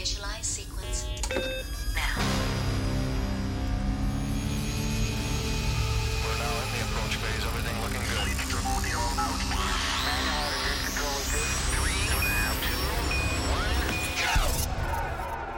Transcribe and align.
Initialize 0.00 0.44
sequence 0.44 1.04
now. 1.94 2.16
We're 6.24 6.38
now 6.40 6.54
in 6.56 6.68
the 6.72 6.80
approach 6.88 7.16
phase. 7.20 7.44
Everything 7.44 7.76
looking 7.84 8.00
good. 8.08 8.24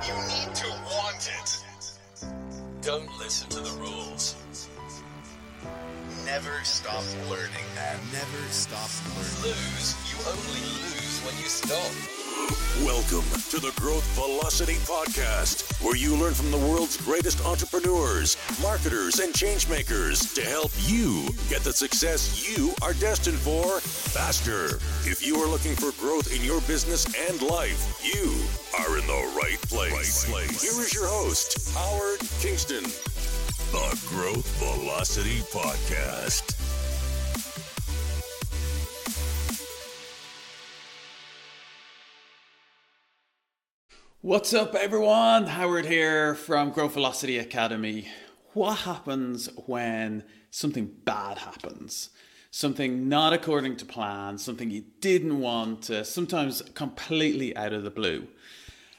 You 0.03 0.15
need 0.27 0.51
to 0.57 0.69
want 0.91 1.31
it. 1.39 1.63
Don't 2.83 3.07
listen 3.21 3.49
to 3.51 3.61
the 3.61 3.71
rules. 3.79 4.35
Never 6.25 6.65
stop 6.65 7.05
learning, 7.31 7.69
man. 7.77 8.01
Never 8.11 8.43
stop 8.51 8.91
learning. 9.15 9.55
Lose, 9.55 9.95
you 10.11 10.19
only 10.27 10.63
lose 10.67 11.21
when 11.25 11.37
you 11.37 11.49
stop. 11.49 12.21
Welcome 12.83 13.29
to 13.51 13.61
the 13.61 13.73
Growth 13.77 14.03
Velocity 14.17 14.75
Podcast, 14.79 15.81
where 15.81 15.95
you 15.95 16.17
learn 16.17 16.35
from 16.35 16.50
the 16.50 16.59
world's 16.59 16.96
greatest 16.96 17.45
entrepreneurs, 17.46 18.37
marketers, 18.61 19.21
and 19.21 19.33
changemakers 19.33 20.35
to 20.35 20.43
help 20.43 20.73
you 20.81 21.29
get 21.49 21.61
the 21.63 21.73
success 21.73 22.49
you 22.49 22.73
are 22.83 22.95
destined 22.95 23.39
for 23.39 23.79
faster. 23.81 24.81
If 25.09 25.25
you 25.25 25.36
are 25.36 25.47
looking 25.47 25.77
for 25.77 25.93
growth 26.00 26.35
in 26.35 26.45
your 26.45 26.61
business 26.63 27.07
and 27.31 27.41
life, 27.43 28.00
you 28.03 28.35
are 28.81 28.99
in 28.99 29.07
the 29.07 29.33
right 29.41 29.61
place. 29.63 30.25
Here 30.25 30.83
is 30.83 30.93
your 30.93 31.07
host, 31.07 31.72
Howard 31.75 32.20
Kingston, 32.41 32.83
the 33.70 34.03
Growth 34.09 34.48
Velocity 34.59 35.39
Podcast. 35.53 36.52
What's 44.25 44.55
up, 44.55 44.77
everyone? 44.77 45.47
Howard 45.47 45.84
here 45.84 46.36
from 46.36 46.70
Growth 46.70 46.94
Velocity 46.94 47.38
Academy. 47.38 48.06
What 48.52 48.78
happens 48.78 49.48
when 49.66 50.22
something 50.48 50.94
bad 51.05 51.38
happens? 51.38 52.10
Something 52.52 53.08
not 53.08 53.32
according 53.32 53.78
to 53.78 53.84
plan, 53.84 54.38
something 54.38 54.70
you 54.70 54.84
didn't 55.00 55.41
want, 55.41 55.91
uh, 55.91 56.05
sometimes 56.05 56.62
completely 56.74 57.56
out 57.56 57.72
of 57.72 57.82
the 57.82 57.91
blue. 57.91 58.28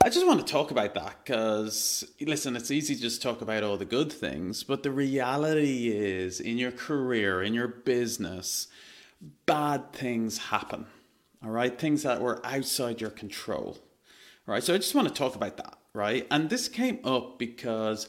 I 0.04 0.10
just 0.10 0.28
want 0.28 0.46
to 0.46 0.52
talk 0.52 0.72
about 0.72 0.94
that 0.96 1.24
because, 1.24 2.04
listen, 2.20 2.58
it's 2.58 2.70
easy 2.70 2.94
to 2.94 3.02
just 3.02 3.22
talk 3.22 3.42
about 3.42 3.64
all 3.64 3.78
the 3.78 3.86
good 3.86 4.12
things, 4.12 4.64
but 4.64 4.84
the 4.84 4.92
reality 4.92 5.88
is 5.88 6.42
in 6.42 6.58
your 6.58 6.74
career, 6.74 7.42
in 7.42 7.54
your 7.54 7.70
business, 7.70 8.68
bad 9.46 9.94
things 9.94 10.38
happen. 10.38 10.86
All 11.42 11.52
right, 11.52 11.80
things 11.80 12.04
that 12.04 12.20
were 12.20 12.46
outside 12.46 13.00
your 13.00 13.10
control 13.10 13.78
right? 14.46 14.64
So 14.64 14.74
I 14.74 14.78
just 14.78 14.96
want 14.96 15.08
to 15.08 15.14
talk 15.14 15.36
about 15.36 15.58
that, 15.58 15.78
right? 15.94 16.28
And 16.32 16.50
this 16.50 16.68
came 16.68 17.00
up 17.04 17.40
because 17.40 18.08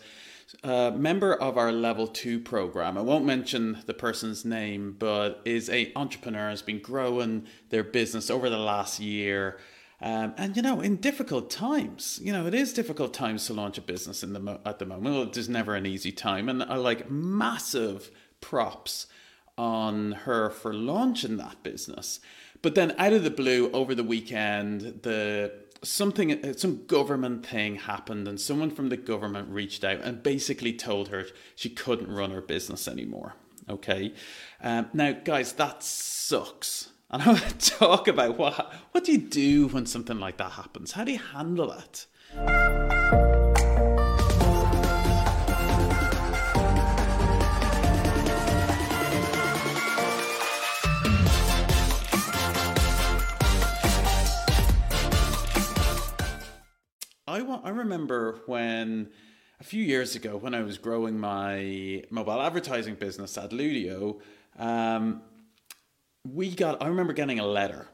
a 0.62 0.92
member 0.92 1.34
of 1.34 1.56
our 1.58 1.72
level 1.72 2.06
two 2.06 2.38
program, 2.38 2.96
I 2.98 3.02
won't 3.02 3.24
mention 3.24 3.82
the 3.86 3.94
person's 3.94 4.44
name, 4.44 4.96
but 4.98 5.40
is 5.44 5.68
a 5.70 5.92
entrepreneur, 5.96 6.50
has 6.50 6.62
been 6.62 6.80
growing 6.80 7.46
their 7.70 7.84
business 7.84 8.30
over 8.30 8.48
the 8.50 8.58
last 8.58 9.00
year. 9.00 9.58
Um, 10.00 10.34
and 10.36 10.56
you 10.56 10.62
know, 10.62 10.80
in 10.80 10.96
difficult 10.96 11.50
times, 11.50 12.20
you 12.22 12.32
know, 12.32 12.46
it 12.46 12.54
is 12.54 12.72
difficult 12.72 13.14
times 13.14 13.46
to 13.46 13.54
launch 13.54 13.78
a 13.78 13.80
business 13.80 14.22
in 14.22 14.32
the 14.32 14.40
mo- 14.40 14.60
at 14.66 14.78
the 14.78 14.86
moment. 14.86 15.14
Well, 15.14 15.26
there's 15.26 15.48
never 15.48 15.74
an 15.74 15.86
easy 15.86 16.12
time, 16.12 16.48
and 16.48 16.62
I 16.62 16.76
like 16.76 17.10
massive 17.10 18.10
props 18.40 19.06
on 19.56 20.12
her 20.12 20.50
for 20.50 20.74
launching 20.74 21.36
that 21.38 21.62
business. 21.62 22.20
But 22.60 22.74
then, 22.74 22.94
out 22.98 23.12
of 23.12 23.24
the 23.24 23.30
blue, 23.30 23.70
over 23.72 23.94
the 23.94 24.02
weekend, 24.02 25.00
the 25.02 25.52
something 25.84 26.54
some 26.56 26.84
government 26.86 27.46
thing 27.46 27.76
happened 27.76 28.26
and 28.26 28.40
someone 28.40 28.70
from 28.70 28.88
the 28.88 28.96
government 28.96 29.48
reached 29.50 29.84
out 29.84 30.00
and 30.00 30.22
basically 30.22 30.72
told 30.72 31.08
her 31.08 31.26
she 31.54 31.68
couldn't 31.68 32.10
run 32.10 32.30
her 32.30 32.40
business 32.40 32.88
anymore 32.88 33.34
okay? 33.68 34.12
Um, 34.62 34.88
now 34.92 35.12
guys 35.12 35.52
that 35.54 35.82
sucks. 35.82 36.90
And 37.10 37.22
i 37.22 37.26
want 37.28 37.60
to 37.60 37.70
talk 37.78 38.08
about 38.08 38.38
what 38.38 38.72
what 38.92 39.04
do 39.04 39.12
you 39.12 39.18
do 39.18 39.68
when 39.68 39.86
something 39.86 40.18
like 40.18 40.38
that 40.38 40.52
happens? 40.52 40.92
How 40.92 41.04
do 41.04 41.12
you 41.12 41.18
handle 41.18 41.72
it 41.72 42.06
I 57.34 57.42
want. 57.42 57.66
I 57.66 57.70
remember 57.70 58.42
when 58.46 59.08
a 59.58 59.64
few 59.64 59.82
years 59.82 60.14
ago 60.14 60.36
when 60.36 60.54
I 60.54 60.62
was 60.62 60.78
growing 60.78 61.18
my 61.18 62.04
mobile 62.08 62.40
advertising 62.40 62.94
business 62.94 63.36
at 63.36 63.50
Ludio, 63.50 64.20
um, 64.56 65.20
we 66.24 66.54
got. 66.54 66.80
I 66.80 66.86
remember 66.86 67.12
getting 67.12 67.40
a 67.40 67.46
letter, 67.46 67.88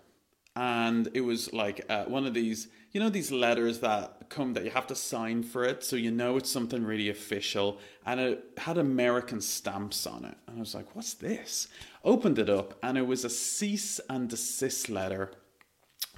and 0.55 1.09
it 1.15 1.23
was 1.23 1.55
like 1.55 1.87
uh, 1.89 2.05
one 2.05 2.27
of 2.27 2.35
these. 2.35 2.69
You 2.93 3.01
know 3.01 3.09
these 3.09 3.33
letters 3.33 3.79
that 3.79 4.29
come 4.29 4.53
that 4.55 4.65
you 4.65 4.73
have 4.73 4.89
to 4.89 4.95
sign 4.95 5.43
for 5.43 5.65
it, 5.65 5.85
so 5.85 5.97
you 5.97 6.11
know 6.11 6.37
it's 6.37 6.51
something 6.51 6.85
really 6.85 7.09
official, 7.09 7.79
and 8.05 8.21
it 8.21 8.45
had 8.59 8.77
American 8.77 9.41
stamps 9.41 10.07
on 10.07 10.27
it. 10.27 10.37
And 10.49 10.59
I 10.59 10.61
was 10.61 10.75
like, 10.75 10.95
"What's 10.95 11.15
this?" 11.15 11.69
Opened 12.05 12.39
it 12.39 12.51
up, 12.51 12.79
and 12.83 12.99
it 12.99 13.07
was 13.07 13.25
a 13.25 13.31
cease 13.31 14.01
and 14.11 14.29
desist 14.29 14.91
letter 14.91 15.33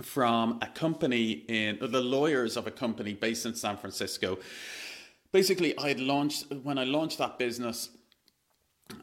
from 0.01 0.59
a 0.63 0.67
company 0.67 1.45
in 1.49 1.79
the 1.81 2.01
lawyers 2.01 2.57
of 2.57 2.67
a 2.67 2.71
company 2.71 3.13
based 3.13 3.45
in 3.45 3.55
San 3.55 3.77
Francisco. 3.77 4.39
Basically, 5.33 5.77
I 5.79 5.89
had 5.89 6.01
launched 6.01 6.53
when 6.63 6.79
I 6.79 6.85
launched 6.85 7.19
that 7.19 7.39
business. 7.39 7.91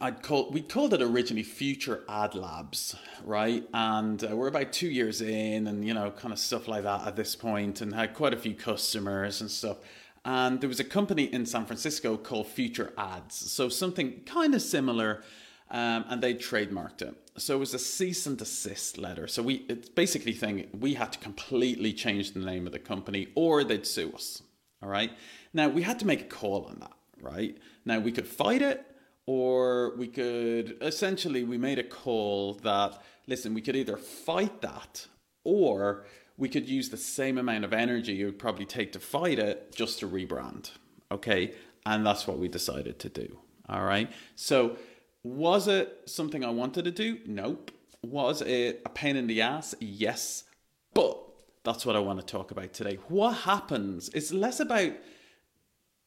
I'd 0.02 0.22
call 0.22 0.52
we 0.52 0.62
called 0.62 0.94
it 0.94 1.02
originally 1.02 1.44
Future 1.44 2.04
Ad 2.08 2.36
Labs, 2.36 2.96
right? 3.24 3.68
And 3.74 4.24
uh, 4.24 4.36
we're 4.36 4.48
about 4.48 4.72
two 4.72 4.90
years 4.90 5.22
in, 5.22 5.68
and 5.68 5.86
you 5.86 5.94
know, 5.94 6.12
kind 6.12 6.32
of 6.32 6.40
stuff 6.40 6.68
like 6.68 6.84
that 6.84 7.08
at 7.08 7.16
this 7.16 7.36
point, 7.36 7.82
and 7.82 7.94
had 7.94 8.14
quite 8.14 8.34
a 8.34 8.38
few 8.38 8.54
customers 8.54 9.42
and 9.42 9.50
stuff. 9.50 9.78
And 10.26 10.60
there 10.62 10.68
was 10.68 10.80
a 10.80 10.84
company 10.84 11.24
in 11.24 11.46
San 11.46 11.66
Francisco 11.66 12.18
called 12.18 12.48
Future 12.48 12.94
Ads, 12.98 13.36
so 13.52 13.70
something 13.70 14.22
kind 14.26 14.54
of 14.54 14.62
similar, 14.62 15.24
um, 15.72 16.06
and 16.10 16.22
they 16.22 16.34
trademarked 16.34 17.02
it 17.02 17.16
so 17.40 17.56
it 17.56 17.60
was 17.60 17.74
a 17.74 17.80
cease 17.80 18.26
and 18.26 18.38
desist 18.38 18.98
letter. 18.98 19.28
So 19.28 19.42
we 19.42 19.66
it's 19.70 19.90
basically 19.90 20.34
saying 20.34 20.68
we 20.78 20.94
had 20.94 21.14
to 21.14 21.20
completely 21.20 21.94
change 21.94 22.32
the 22.32 22.40
name 22.40 22.66
of 22.66 22.74
the 22.74 22.80
company 22.80 23.30
or 23.36 23.64
they'd 23.64 23.86
sue 23.86 24.12
us. 24.14 24.42
All 24.82 24.90
right. 24.90 25.12
Now 25.54 25.70
we 25.70 25.82
had 25.82 26.00
to 26.00 26.08
make 26.08 26.22
a 26.22 26.26
call 26.26 26.66
on 26.66 26.80
that, 26.80 26.94
right? 27.22 27.58
Now 27.86 28.00
we 28.00 28.12
could 28.12 28.28
fight 28.28 28.62
it 28.62 28.86
or 29.26 29.96
we 29.96 30.08
could 30.08 30.78
essentially 30.82 31.44
we 31.44 31.58
made 31.58 31.80
a 31.80 31.84
call 31.84 32.56
that 32.56 33.02
listen, 33.28 33.54
we 33.54 33.62
could 33.62 33.76
either 33.76 33.98
fight 33.98 34.62
that 34.62 35.08
or 35.44 36.06
we 36.38 36.50
could 36.50 36.68
use 36.68 36.90
the 36.90 36.98
same 36.98 37.38
amount 37.38 37.66
of 37.66 37.74
energy 37.74 38.22
it 38.22 38.26
would 38.26 38.40
probably 38.40 38.66
take 38.66 38.92
to 38.94 39.00
fight 39.00 39.40
it 39.40 39.74
just 39.76 40.00
to 40.00 40.08
rebrand. 40.08 40.72
Okay? 41.12 41.54
And 41.86 42.06
that's 42.06 42.28
what 42.28 42.38
we 42.38 42.48
decided 42.48 43.00
to 43.00 43.10
do. 43.10 43.40
All 43.68 43.84
right. 43.84 44.12
So 44.36 44.78
was 45.24 45.68
it 45.68 46.02
something 46.06 46.44
I 46.44 46.50
wanted 46.50 46.86
to 46.86 46.92
do? 46.92 47.20
Nope. 47.26 47.72
Was 48.04 48.42
it 48.42 48.82
a 48.86 48.90
pain 48.90 49.16
in 49.16 49.28
the 49.28 49.42
ass? 49.42 49.76
Yes. 49.80 50.46
But 50.94 51.18
that's 51.64 51.86
what 51.86 51.96
I 51.96 52.00
want 52.00 52.20
to 52.20 52.26
talk 52.26 52.52
about 52.52 52.74
today. 52.74 52.98
What 53.08 53.32
happens? 53.34 54.10
It's 54.14 54.32
less 54.32 54.60
about 54.60 54.94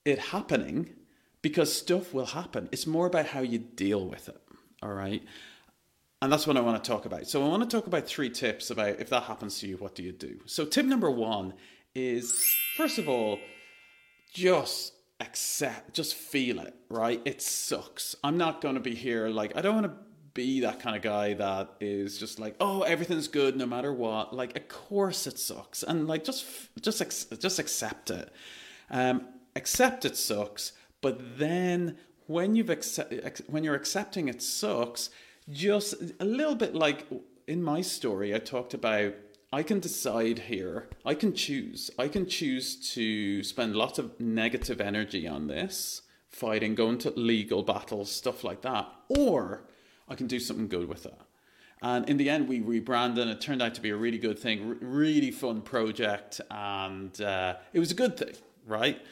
it 0.04 0.18
happening 0.18 0.94
because 1.42 1.72
stuff 1.72 2.14
will 2.14 2.26
happen. 2.26 2.68
It's 2.72 2.86
more 2.86 3.06
about 3.06 3.26
how 3.26 3.40
you 3.40 3.58
deal 3.58 4.06
with 4.06 4.28
it. 4.28 4.40
All 4.82 4.92
right. 4.92 5.22
And 6.22 6.32
that's 6.32 6.46
what 6.46 6.56
I 6.56 6.60
want 6.60 6.82
to 6.82 6.88
talk 6.88 7.04
about. 7.04 7.26
So 7.26 7.44
I 7.44 7.48
want 7.48 7.68
to 7.68 7.76
talk 7.76 7.86
about 7.86 8.06
three 8.06 8.30
tips 8.30 8.70
about 8.70 9.00
if 9.00 9.10
that 9.10 9.24
happens 9.24 9.58
to 9.58 9.66
you, 9.66 9.76
what 9.76 9.94
do 9.94 10.02
you 10.02 10.12
do? 10.12 10.40
So 10.46 10.64
tip 10.64 10.86
number 10.86 11.10
one 11.10 11.54
is 11.94 12.42
first 12.76 12.98
of 12.98 13.08
all, 13.08 13.38
just 14.32 14.94
accept, 15.22 15.94
just 15.94 16.14
feel 16.14 16.58
it, 16.58 16.74
right? 16.90 17.22
It 17.24 17.40
sucks. 17.40 18.14
I'm 18.22 18.36
not 18.36 18.60
going 18.60 18.74
to 18.74 18.80
be 18.80 18.94
here 18.94 19.28
like, 19.28 19.56
I 19.56 19.62
don't 19.62 19.74
want 19.74 19.86
to 19.86 19.94
be 20.34 20.60
that 20.60 20.80
kind 20.80 20.96
of 20.96 21.02
guy 21.02 21.34
that 21.34 21.70
is 21.80 22.18
just 22.18 22.38
like, 22.38 22.56
oh, 22.60 22.82
everything's 22.82 23.28
good 23.28 23.56
no 23.56 23.66
matter 23.66 23.92
what. 23.92 24.34
Like, 24.34 24.56
of 24.56 24.68
course 24.68 25.26
it 25.26 25.38
sucks, 25.38 25.82
and 25.82 26.06
like 26.06 26.24
just 26.24 26.44
just 26.80 27.40
just 27.40 27.58
accept 27.58 28.10
it. 28.10 28.30
Um, 28.90 29.28
accept 29.56 30.04
it 30.04 30.16
sucks, 30.16 30.72
but 31.00 31.38
then 31.38 31.96
when 32.26 32.56
you've 32.56 32.70
accept 32.70 33.42
when 33.46 33.64
you're 33.64 33.74
accepting 33.74 34.28
it 34.28 34.42
sucks, 34.42 35.10
just 35.50 35.94
a 36.20 36.24
little 36.24 36.54
bit 36.54 36.74
like 36.74 37.06
in 37.46 37.62
my 37.62 37.80
story, 37.80 38.34
I 38.34 38.38
talked 38.38 38.74
about 38.74 39.14
I 39.52 39.62
can 39.62 39.80
decide 39.80 40.38
here. 40.38 40.88
I 41.04 41.14
can 41.14 41.34
choose. 41.34 41.90
I 41.98 42.08
can 42.08 42.26
choose 42.26 42.76
to 42.94 43.42
spend 43.42 43.76
lots 43.76 43.98
of 43.98 44.18
negative 44.18 44.80
energy 44.80 45.28
on 45.28 45.46
this, 45.46 46.02
fighting, 46.30 46.74
going 46.74 46.96
to 46.98 47.10
legal 47.10 47.62
battles, 47.62 48.10
stuff 48.10 48.44
like 48.44 48.62
that, 48.62 48.88
or 49.08 49.64
I 50.08 50.14
can 50.14 50.26
do 50.26 50.40
something 50.40 50.68
good 50.68 50.88
with 50.88 51.04
it. 51.04 51.18
And 51.82 52.08
in 52.08 52.16
the 52.16 52.30
end, 52.30 52.48
we 52.48 52.60
rebranded, 52.60 53.26
and 53.26 53.30
it 53.30 53.40
turned 53.42 53.60
out 53.60 53.74
to 53.74 53.82
be 53.82 53.90
a 53.90 53.96
really 53.96 54.16
good 54.16 54.38
thing, 54.38 54.78
really 54.80 55.30
fun 55.30 55.60
project, 55.60 56.40
and 56.50 57.20
uh, 57.20 57.56
it 57.74 57.80
was 57.80 57.90
a 57.90 57.94
good 57.94 58.16
thing, 58.16 58.34
right? 58.66 59.04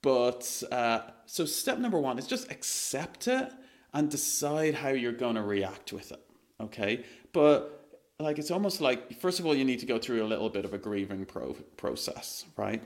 But 0.00 0.62
uh, 0.72 1.00
so 1.26 1.44
step 1.44 1.78
number 1.78 1.98
one 1.98 2.18
is 2.18 2.26
just 2.26 2.50
accept 2.50 3.28
it 3.28 3.52
and 3.92 4.10
decide 4.10 4.74
how 4.74 4.90
you're 4.90 5.12
going 5.12 5.34
to 5.34 5.42
react 5.42 5.92
with 5.92 6.12
it, 6.12 6.24
okay? 6.60 7.04
But 7.32 7.81
like 8.18 8.38
it's 8.38 8.50
almost 8.50 8.80
like 8.80 9.20
first 9.20 9.40
of 9.40 9.46
all, 9.46 9.54
you 9.54 9.64
need 9.64 9.80
to 9.80 9.86
go 9.86 9.98
through 9.98 10.22
a 10.22 10.26
little 10.26 10.50
bit 10.50 10.64
of 10.64 10.74
a 10.74 10.78
grieving 10.78 11.24
pro- 11.24 11.54
process, 11.76 12.44
right? 12.56 12.82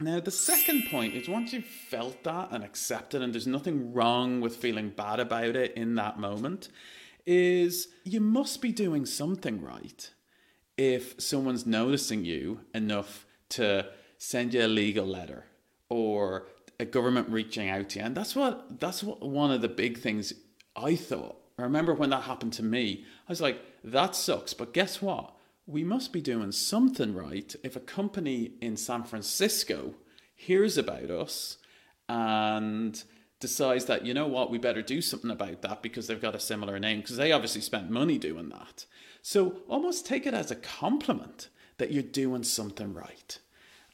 Now, 0.00 0.20
the 0.20 0.30
second 0.30 0.84
point 0.90 1.14
is 1.14 1.28
once 1.28 1.52
you've 1.52 1.64
felt 1.64 2.22
that 2.22 2.52
and 2.52 2.62
accepted, 2.62 3.20
and 3.20 3.32
there's 3.32 3.48
nothing 3.48 3.92
wrong 3.92 4.40
with 4.40 4.56
feeling 4.56 4.90
bad 4.90 5.18
about 5.18 5.56
it 5.56 5.74
in 5.74 5.96
that 5.96 6.20
moment, 6.20 6.68
is 7.26 7.88
you 8.04 8.20
must 8.20 8.62
be 8.62 8.70
doing 8.70 9.04
something 9.04 9.60
right 9.60 10.10
if 10.76 11.20
someone's 11.20 11.66
noticing 11.66 12.24
you 12.24 12.60
enough 12.72 13.26
to 13.48 13.86
send 14.18 14.54
you 14.54 14.64
a 14.64 14.68
legal 14.68 15.04
letter 15.04 15.44
or 15.88 16.46
a 16.78 16.84
government 16.84 17.28
reaching 17.28 17.68
out 17.68 17.88
to 17.90 17.98
you. 17.98 18.04
And 18.04 18.16
that's 18.16 18.36
what 18.36 18.78
that's 18.80 19.02
what 19.02 19.20
one 19.20 19.50
of 19.50 19.62
the 19.62 19.68
big 19.68 19.98
things 19.98 20.32
I 20.76 20.94
thought. 20.94 21.36
I 21.58 21.62
remember 21.62 21.92
when 21.92 22.10
that 22.10 22.22
happened 22.22 22.52
to 22.54 22.62
me, 22.62 23.04
I 23.28 23.32
was 23.32 23.40
like, 23.40 23.60
that 23.82 24.14
sucks. 24.14 24.54
But 24.54 24.72
guess 24.72 25.02
what? 25.02 25.34
We 25.66 25.84
must 25.84 26.12
be 26.12 26.20
doing 26.20 26.52
something 26.52 27.14
right 27.14 27.54
if 27.62 27.76
a 27.76 27.80
company 27.80 28.52
in 28.60 28.76
San 28.76 29.02
Francisco 29.02 29.94
hears 30.34 30.78
about 30.78 31.10
us 31.10 31.58
and 32.08 33.02
decides 33.40 33.84
that, 33.86 34.06
you 34.06 34.14
know 34.14 34.26
what, 34.26 34.50
we 34.50 34.58
better 34.58 34.82
do 34.82 35.02
something 35.02 35.30
about 35.30 35.62
that 35.62 35.82
because 35.82 36.06
they've 36.06 36.20
got 36.20 36.34
a 36.34 36.40
similar 36.40 36.78
name, 36.78 37.00
because 37.00 37.16
they 37.16 37.32
obviously 37.32 37.60
spent 37.60 37.90
money 37.90 38.18
doing 38.18 38.48
that. 38.48 38.86
So 39.20 39.62
almost 39.68 40.06
take 40.06 40.26
it 40.26 40.34
as 40.34 40.50
a 40.50 40.56
compliment 40.56 41.48
that 41.78 41.92
you're 41.92 42.02
doing 42.02 42.44
something 42.44 42.94
right. 42.94 43.38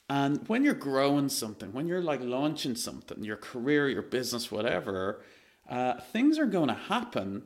And 0.09 0.47
when 0.49 0.65
you're 0.65 0.75
growing 0.75 1.29
something, 1.31 1.73
when 1.73 1.87
you're 1.87 2.03
like 2.03 2.21
launching 2.21 2.77
something, 2.77 3.25
your 3.25 3.37
career, 3.37 3.89
your 3.89 4.03
business, 4.03 4.51
whatever, 4.51 5.23
uh, 5.69 5.95
things 6.13 6.39
are 6.39 6.47
going 6.47 6.69
to 6.69 6.75
happen 6.75 7.43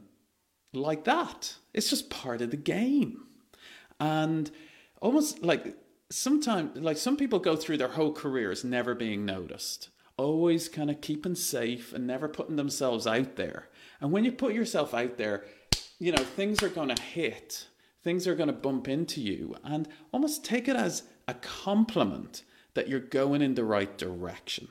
like 0.73 1.05
that. 1.05 1.55
It's 1.73 1.91
just 1.91 2.11
part 2.11 2.41
of 2.41 2.51
the 2.51 2.57
game. 2.57 3.25
And 4.01 4.51
almost 5.01 5.43
like 5.43 5.77
sometimes, 6.11 6.77
like 6.79 6.97
some 6.97 7.17
people 7.17 7.39
go 7.39 7.57
through 7.57 7.79
their 7.79 7.89
whole 7.89 8.13
careers 8.13 8.65
never 8.65 8.95
being 8.95 9.25
noticed, 9.25 9.91
always 10.17 10.69
kind 10.69 10.91
of 10.91 11.01
keeping 11.01 11.35
safe 11.35 11.93
and 11.93 12.07
never 12.07 12.29
putting 12.29 12.57
themselves 12.57 13.07
out 13.07 13.37
there. 13.37 13.69
And 14.01 14.13
when 14.13 14.25
you 14.25 14.33
put 14.33 14.55
yourself 14.55 14.95
out 14.95 15.19
there, 15.19 15.45
you 15.99 16.13
know, 16.13 16.23
things 16.23 16.63
are 16.63 16.69
going 16.69 16.95
to 16.95 17.03
hit, 17.03 17.67
things 18.03 18.27
are 18.27 18.37
going 18.37 18.49
to 18.49 18.53
bump 18.53 18.89
into 18.89 19.21
you, 19.21 19.57
and 19.65 19.89
almost 20.13 20.45
take 20.45 20.69
it 20.69 20.77
as 20.77 21.05
a 21.27 21.35
compliment 21.35 22.45
that 22.75 22.89
you're 22.89 23.01
going 23.01 23.43
in 23.43 23.55
the 23.55 23.65
right 23.65 23.99
direction. 23.99 24.69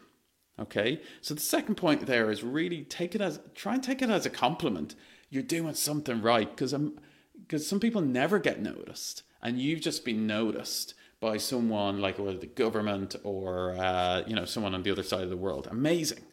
Okay, 0.59 1.01
so 1.21 1.35
the 1.35 1.41
second 1.41 1.75
point 1.75 2.07
there 2.07 2.31
is 2.31 2.43
really 2.43 2.83
take 2.83 3.13
it 3.13 3.21
as 3.21 3.39
try 3.53 3.75
and 3.75 3.83
take 3.83 4.01
it 4.01 4.09
as 4.09 4.25
a 4.25 4.29
compliment. 4.31 4.95
You're 5.29 5.43
doing 5.43 5.73
something 5.73 6.21
right 6.21 6.49
because 6.49 6.73
I'm 6.73 6.99
because 7.41 7.67
some 7.67 7.79
people 7.79 8.01
never 8.01 8.39
get 8.39 8.61
noticed, 8.61 9.23
and 9.41 9.59
you've 9.59 9.81
just 9.81 10.03
been 10.03 10.27
noticed 10.27 10.93
by 11.19 11.37
someone 11.37 11.99
like 11.99 12.19
whether 12.19 12.37
the 12.37 12.45
government 12.47 13.15
or 13.23 13.75
uh, 13.77 14.23
you 14.27 14.35
know 14.35 14.45
someone 14.45 14.73
on 14.73 14.83
the 14.83 14.91
other 14.91 15.03
side 15.03 15.23
of 15.23 15.29
the 15.29 15.37
world. 15.37 15.67
Amazing. 15.69 16.23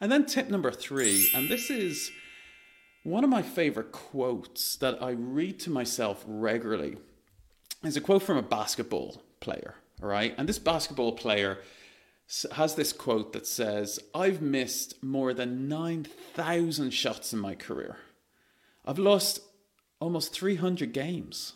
And 0.00 0.12
then 0.12 0.26
tip 0.26 0.48
number 0.48 0.70
three, 0.70 1.28
and 1.34 1.48
this 1.48 1.70
is 1.70 2.12
one 3.02 3.24
of 3.24 3.30
my 3.30 3.42
favorite 3.42 3.90
quotes 3.90 4.76
that 4.76 5.02
I 5.02 5.10
read 5.10 5.58
to 5.60 5.70
myself 5.70 6.24
regularly. 6.26 6.96
Is 7.84 7.96
a 7.96 8.00
quote 8.00 8.22
from 8.22 8.36
a 8.36 8.42
basketball 8.42 9.22
player. 9.40 9.74
All 10.02 10.08
right, 10.08 10.34
and 10.38 10.48
this 10.48 10.58
basketball 10.58 11.12
player 11.12 11.58
has 12.52 12.74
this 12.74 12.92
quote 12.92 13.32
that 13.32 13.46
says, 13.46 13.98
I've 14.14 14.42
missed 14.42 15.02
more 15.02 15.32
than 15.32 15.68
9,000 15.68 16.90
shots 16.90 17.32
in 17.32 17.38
my 17.38 17.54
career. 17.54 17.96
I've 18.88 18.98
lost 18.98 19.40
almost 20.00 20.32
300 20.32 20.94
games. 20.94 21.52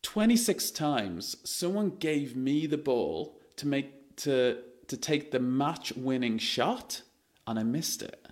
26 0.00 0.70
times 0.70 1.36
someone 1.44 1.90
gave 1.90 2.34
me 2.34 2.66
the 2.66 2.78
ball 2.78 3.38
to 3.56 3.66
make 3.66 4.16
to 4.16 4.58
to 4.88 4.96
take 4.96 5.30
the 5.30 5.38
match 5.38 5.92
winning 5.94 6.38
shot 6.38 7.02
and 7.46 7.58
I 7.58 7.64
missed 7.64 8.00
it. 8.00 8.26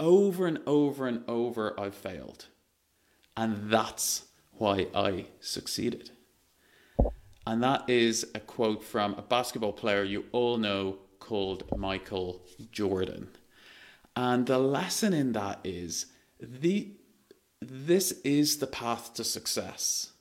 Over 0.00 0.46
and 0.46 0.60
over 0.66 1.06
and 1.06 1.28
over 1.28 1.78
I 1.78 1.90
failed. 1.90 2.46
And 3.36 3.70
that's 3.70 4.24
why 4.52 4.86
I 4.94 5.26
succeeded. 5.40 6.10
And 7.46 7.62
that 7.62 7.88
is 7.88 8.26
a 8.34 8.40
quote 8.40 8.82
from 8.82 9.12
a 9.14 9.22
basketball 9.22 9.74
player 9.74 10.04
you 10.04 10.24
all 10.32 10.56
know 10.56 10.96
called 11.20 11.64
Michael 11.76 12.42
Jordan. 12.72 13.28
And 14.16 14.46
the 14.46 14.58
lesson 14.58 15.12
in 15.12 15.32
that 15.32 15.60
is 15.64 16.06
the 16.40 16.92
this 17.60 18.12
is 18.24 18.58
the 18.58 18.66
path 18.66 19.14
to 19.14 19.24
success. 19.24 20.12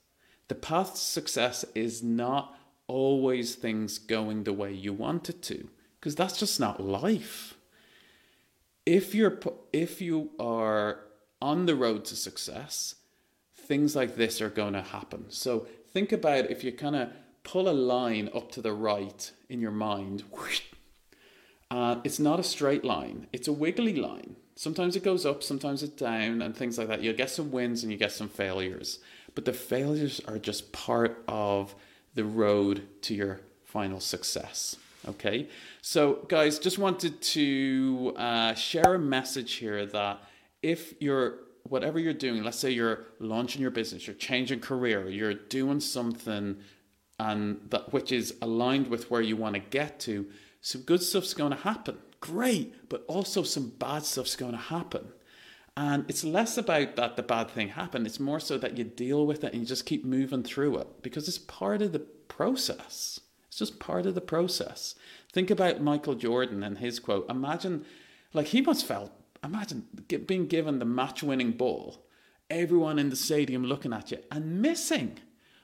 The 0.47 0.55
path 0.55 0.93
to 0.93 0.99
success 0.99 1.65
is 1.75 2.01
not 2.01 2.57
always 2.87 3.55
things 3.55 3.99
going 3.99 4.43
the 4.43 4.53
way 4.53 4.73
you 4.73 4.93
want 4.93 5.29
it 5.29 5.41
to, 5.43 5.69
because 5.99 6.15
that's 6.15 6.39
just 6.39 6.59
not 6.59 6.81
life. 6.81 7.55
If 8.85 9.13
you're 9.13 9.39
if 9.73 10.01
you 10.01 10.31
are 10.39 11.01
on 11.41 11.65
the 11.65 11.75
road 11.75 12.05
to 12.05 12.15
success, 12.15 12.95
things 13.55 13.95
like 13.95 14.15
this 14.15 14.41
are 14.41 14.49
going 14.49 14.73
to 14.73 14.81
happen. 14.81 15.25
So 15.29 15.67
think 15.91 16.11
about 16.11 16.49
if 16.49 16.63
you 16.63 16.71
kind 16.71 16.95
of 16.95 17.09
pull 17.43 17.69
a 17.69 17.71
line 17.71 18.29
up 18.33 18.51
to 18.53 18.61
the 18.61 18.73
right 18.73 19.31
in 19.49 19.61
your 19.61 19.71
mind. 19.71 20.23
Uh, 21.69 21.99
it's 22.03 22.19
not 22.19 22.39
a 22.39 22.43
straight 22.43 22.85
line; 22.85 23.27
it's 23.33 23.47
a 23.47 23.53
wiggly 23.53 23.93
line. 23.93 24.37
Sometimes 24.57 24.95
it 24.95 25.03
goes 25.03 25.23
up, 25.23 25.43
sometimes 25.43 25.83
it's 25.83 25.93
down, 25.93 26.41
and 26.41 26.57
things 26.57 26.79
like 26.79 26.87
that. 26.87 27.03
You'll 27.03 27.15
get 27.15 27.29
some 27.29 27.51
wins 27.51 27.83
and 27.83 27.91
you 27.91 27.97
get 27.97 28.11
some 28.11 28.27
failures, 28.27 28.97
but 29.35 29.45
the 29.45 29.53
failures 29.53 30.19
are 30.27 30.39
just 30.39 30.71
part 30.71 31.23
of 31.27 31.75
the 32.15 32.23
road 32.23 32.81
to 33.03 33.13
your 33.13 33.41
final 33.65 33.99
success. 33.99 34.75
Okay, 35.07 35.47
so 35.83 36.25
guys, 36.27 36.57
just 36.57 36.79
wanted 36.79 37.21
to 37.21 38.15
uh, 38.17 38.55
share 38.55 38.95
a 38.95 38.99
message 38.99 39.53
here 39.53 39.85
that 39.85 40.23
if 40.63 40.95
you're 40.99 41.35
whatever 41.69 41.99
you're 41.99 42.11
doing, 42.11 42.43
let's 42.43 42.57
say 42.57 42.71
you're 42.71 43.05
launching 43.19 43.61
your 43.61 43.69
business, 43.69 44.07
you're 44.07 44.15
changing 44.15 44.59
career, 44.59 45.07
you're 45.07 45.35
doing 45.35 45.79
something 45.79 46.57
and 47.19 47.59
that 47.69 47.93
which 47.93 48.11
is 48.11 48.33
aligned 48.41 48.87
with 48.87 49.11
where 49.11 49.21
you 49.21 49.37
want 49.37 49.53
to 49.53 49.59
get 49.59 49.99
to, 49.99 50.25
some 50.61 50.81
good 50.81 51.03
stuff's 51.03 51.35
going 51.35 51.51
to 51.51 51.57
happen. 51.57 51.97
Great, 52.19 52.89
but 52.89 53.03
also 53.07 53.43
some 53.43 53.69
bad 53.69 54.03
stuff's 54.03 54.35
going 54.35 54.53
to 54.53 54.57
happen. 54.57 55.09
And 55.75 56.05
it's 56.09 56.23
less 56.23 56.57
about 56.57 56.95
that 56.95 57.15
the 57.15 57.23
bad 57.23 57.51
thing 57.51 57.69
happened, 57.69 58.07
it's 58.07 58.19
more 58.19 58.39
so 58.39 58.57
that 58.57 58.77
you 58.77 58.83
deal 58.83 59.27
with 59.27 59.43
it 59.43 59.53
and 59.53 59.61
you 59.61 59.67
just 59.67 59.85
keep 59.85 60.03
moving 60.03 60.41
through 60.41 60.77
it 60.79 61.03
because 61.03 61.27
it's 61.27 61.37
part 61.37 61.83
of 61.83 61.91
the 61.91 61.99
process. 61.99 63.19
It's 63.47 63.59
just 63.59 63.79
part 63.79 64.07
of 64.07 64.15
the 64.15 64.21
process. 64.21 64.95
Think 65.31 65.51
about 65.51 65.81
Michael 65.81 66.15
Jordan 66.15 66.63
and 66.63 66.79
his 66.79 66.99
quote. 66.99 67.29
Imagine, 67.29 67.85
like, 68.33 68.47
he 68.47 68.61
must 68.61 68.87
felt, 68.87 69.11
imagine 69.43 69.85
being 70.25 70.47
given 70.47 70.79
the 70.79 70.85
match 70.85 71.21
winning 71.21 71.51
ball, 71.51 72.07
everyone 72.49 72.97
in 72.97 73.09
the 73.09 73.15
stadium 73.15 73.63
looking 73.63 73.93
at 73.93 74.09
you 74.09 74.17
and 74.31 74.61
missing 74.61 75.19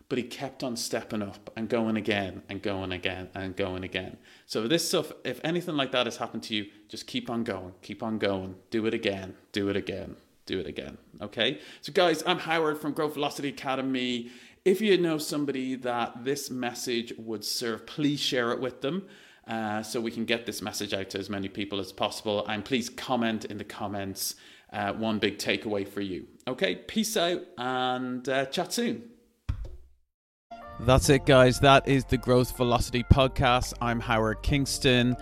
but 0.09 0.17
he 0.17 0.23
kept 0.23 0.63
on 0.63 0.75
stepping 0.75 1.21
up 1.21 1.51
and 1.55 1.69
going 1.69 1.97
again 1.97 2.43
and 2.49 2.61
going 2.61 2.91
again 2.91 3.29
and 3.33 3.55
going 3.55 3.83
again. 3.83 4.17
So 4.45 4.67
this 4.67 4.87
stuff, 4.87 5.11
if 5.23 5.39
anything 5.43 5.75
like 5.75 5.91
that 5.91 6.05
has 6.05 6.17
happened 6.17 6.43
to 6.43 6.55
you, 6.55 6.67
just 6.89 7.07
keep 7.07 7.29
on 7.29 7.43
going, 7.43 7.73
keep 7.81 8.03
on 8.03 8.17
going, 8.17 8.55
do 8.69 8.85
it 8.85 8.93
again, 8.93 9.35
do 9.51 9.69
it 9.69 9.75
again, 9.75 10.15
do 10.45 10.59
it 10.59 10.67
again. 10.67 10.97
Okay. 11.21 11.59
So 11.81 11.91
guys, 11.93 12.23
I'm 12.25 12.39
Howard 12.39 12.79
from 12.79 12.93
Growth 12.93 13.15
Velocity 13.15 13.49
Academy. 13.49 14.29
If 14.65 14.81
you 14.81 14.97
know 14.97 15.17
somebody 15.17 15.75
that 15.75 16.23
this 16.23 16.49
message 16.49 17.13
would 17.17 17.43
serve, 17.43 17.85
please 17.85 18.19
share 18.19 18.51
it 18.51 18.59
with 18.59 18.81
them. 18.81 19.07
Uh, 19.47 19.83
so 19.83 19.99
we 19.99 20.09
can 20.11 20.23
get 20.23 20.45
this 20.45 20.61
message 20.61 20.93
out 20.93 21.09
to 21.09 21.19
as 21.19 21.29
many 21.29 21.49
people 21.49 21.79
as 21.79 21.91
possible. 21.91 22.45
And 22.47 22.63
please 22.63 22.89
comment 22.89 23.45
in 23.45 23.57
the 23.57 23.65
comments 23.65 24.35
uh, 24.71 24.93
one 24.93 25.19
big 25.19 25.37
takeaway 25.37 25.87
for 25.87 26.01
you. 26.01 26.27
Okay, 26.47 26.75
peace 26.75 27.15
out 27.15 27.41
and 27.57 28.27
uh, 28.27 28.45
chat 28.45 28.73
soon. 28.73 29.12
That's 30.79 31.09
it, 31.09 31.25
guys. 31.25 31.59
That 31.59 31.87
is 31.87 32.03
the 32.05 32.17
Growth 32.17 32.57
Velocity 32.57 33.03
podcast. 33.03 33.73
I'm 33.81 33.99
Howard 33.99 34.41
Kingston. 34.41 35.15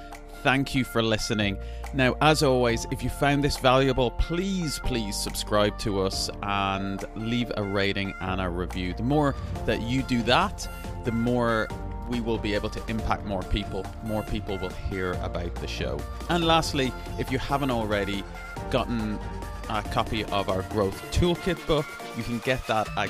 Thank 0.44 0.74
you 0.74 0.84
for 0.84 1.04
listening. 1.04 1.58
Now, 1.94 2.16
as 2.22 2.42
always, 2.42 2.88
if 2.90 3.04
you 3.04 3.10
found 3.10 3.44
this 3.44 3.58
valuable, 3.58 4.12
please, 4.12 4.80
please 4.80 5.16
subscribe 5.16 5.78
to 5.80 6.02
us 6.02 6.30
and 6.42 7.04
leave 7.16 7.52
a 7.58 7.64
rating 7.64 8.14
and 8.22 8.42
a 8.42 8.50
review. 8.50 8.94
The 8.94 9.04
more 9.04 9.36
that 9.66 9.82
you 9.82 10.02
do 10.04 10.24
that, 10.24 10.68
the 11.04 11.12
more 11.12 11.68
we 12.10 12.22
will 12.22 12.40
be 12.40 12.56
able 12.56 12.70
to 12.70 12.82
impact 12.90 13.26
more 13.26 13.44
people. 13.44 13.86
More 14.04 14.24
people 14.24 14.58
will 14.58 14.70
hear 14.70 15.14
about 15.22 15.54
the 15.56 15.68
show. 15.68 16.00
And 16.30 16.46
lastly, 16.46 16.92
if 17.20 17.32
you 17.32 17.38
haven't 17.38 17.72
already 17.72 18.24
gotten 18.72 19.20
a 19.70 19.84
copy 19.84 20.26
of 20.26 20.50
our 20.50 20.64
Growth 20.64 21.00
Toolkit 21.12 21.66
book, 21.68 21.86
You 22.18 22.24
can 22.24 22.40
get 22.40 22.66
that 22.68 22.90
at 22.98 23.10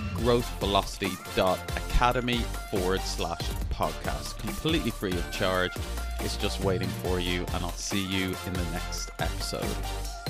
growthvelocity.academy 2.01 2.38
forward 2.70 3.01
slash 3.01 3.50
podcast. 3.70 4.38
Completely 4.39 4.91
free 4.91 5.12
of 5.12 5.31
charge. 5.31 5.72
It's 6.20 6.38
just 6.38 6.63
waiting 6.63 6.88
for 6.88 7.20
you, 7.20 7.46
and 7.53 7.63
I'll 7.63 7.72
see 7.72 8.05
you 8.05 8.36
in 8.46 8.53
the 8.53 8.65
next 8.72 9.12
episode. 9.20 10.21